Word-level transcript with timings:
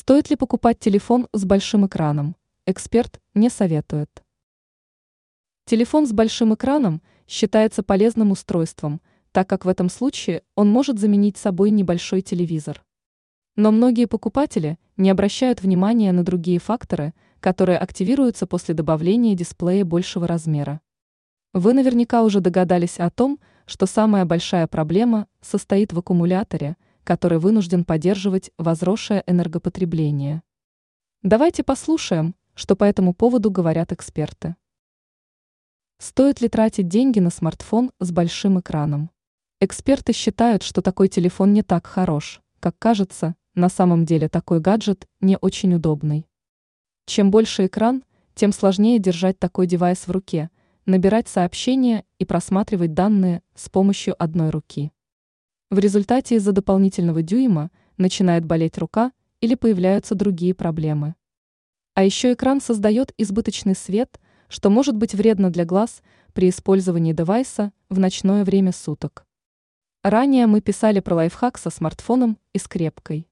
Стоит 0.00 0.30
ли 0.30 0.36
покупать 0.36 0.78
телефон 0.78 1.26
с 1.32 1.44
большим 1.44 1.84
экраном? 1.84 2.36
Эксперт 2.66 3.20
не 3.34 3.50
советует. 3.50 4.22
Телефон 5.64 6.06
с 6.06 6.12
большим 6.12 6.54
экраном 6.54 7.02
считается 7.26 7.82
полезным 7.82 8.30
устройством, 8.30 9.00
так 9.32 9.48
как 9.48 9.64
в 9.64 9.68
этом 9.68 9.88
случае 9.88 10.44
он 10.54 10.70
может 10.70 11.00
заменить 11.00 11.36
собой 11.36 11.70
небольшой 11.70 12.22
телевизор. 12.22 12.84
Но 13.56 13.72
многие 13.72 14.06
покупатели 14.06 14.78
не 14.96 15.10
обращают 15.10 15.62
внимания 15.62 16.12
на 16.12 16.22
другие 16.22 16.60
факторы, 16.60 17.12
которые 17.40 17.78
активируются 17.78 18.46
после 18.46 18.76
добавления 18.76 19.34
дисплея 19.34 19.84
большего 19.84 20.28
размера. 20.28 20.80
Вы 21.52 21.72
наверняка 21.72 22.22
уже 22.22 22.38
догадались 22.38 23.00
о 23.00 23.10
том, 23.10 23.40
что 23.66 23.86
самая 23.86 24.24
большая 24.24 24.68
проблема 24.68 25.26
состоит 25.40 25.92
в 25.92 25.98
аккумуляторе– 25.98 26.76
который 27.08 27.38
вынужден 27.38 27.86
поддерживать 27.86 28.50
возросшее 28.58 29.24
энергопотребление. 29.26 30.42
Давайте 31.22 31.64
послушаем, 31.64 32.34
что 32.54 32.76
по 32.76 32.84
этому 32.84 33.14
поводу 33.14 33.50
говорят 33.50 33.92
эксперты. 33.92 34.56
Стоит 35.96 36.42
ли 36.42 36.50
тратить 36.50 36.86
деньги 36.86 37.18
на 37.18 37.30
смартфон 37.30 37.92
с 37.98 38.12
большим 38.12 38.60
экраном? 38.60 39.08
Эксперты 39.58 40.12
считают, 40.12 40.62
что 40.62 40.82
такой 40.82 41.08
телефон 41.08 41.54
не 41.54 41.62
так 41.62 41.86
хорош, 41.86 42.42
как 42.60 42.78
кажется, 42.78 43.36
на 43.54 43.70
самом 43.70 44.04
деле 44.04 44.28
такой 44.28 44.60
гаджет 44.60 45.08
не 45.22 45.38
очень 45.40 45.72
удобный. 45.72 46.26
Чем 47.06 47.30
больше 47.30 47.68
экран, 47.68 48.04
тем 48.34 48.52
сложнее 48.52 48.98
держать 48.98 49.38
такой 49.38 49.66
девайс 49.66 50.06
в 50.06 50.10
руке, 50.10 50.50
набирать 50.84 51.26
сообщения 51.26 52.04
и 52.18 52.26
просматривать 52.26 52.92
данные 52.92 53.40
с 53.54 53.70
помощью 53.70 54.14
одной 54.22 54.50
руки. 54.50 54.92
В 55.70 55.78
результате 55.78 56.36
из-за 56.36 56.52
дополнительного 56.52 57.20
дюйма 57.20 57.70
начинает 57.98 58.46
болеть 58.46 58.78
рука 58.78 59.12
или 59.42 59.54
появляются 59.54 60.14
другие 60.14 60.54
проблемы. 60.54 61.14
А 61.92 62.04
еще 62.04 62.32
экран 62.32 62.62
создает 62.62 63.12
избыточный 63.18 63.74
свет, 63.74 64.18
что 64.48 64.70
может 64.70 64.96
быть 64.96 65.14
вредно 65.14 65.50
для 65.50 65.66
глаз 65.66 66.00
при 66.32 66.48
использовании 66.48 67.12
девайса 67.12 67.72
в 67.90 67.98
ночное 67.98 68.44
время 68.44 68.72
суток. 68.72 69.26
Ранее 70.02 70.46
мы 70.46 70.62
писали 70.62 71.00
про 71.00 71.16
лайфхак 71.16 71.58
со 71.58 71.68
смартфоном 71.68 72.38
и 72.54 72.58
скрепкой. 72.58 73.28